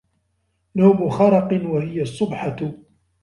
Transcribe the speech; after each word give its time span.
نَوْمُ 0.75 1.09
خَرَقٍ 1.09 1.61
وَهِيَ 1.65 2.01
الصُّبْحَةُ 2.01 2.57